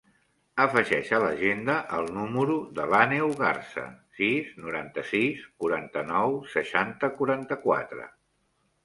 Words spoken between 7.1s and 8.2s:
quaranta-quatre.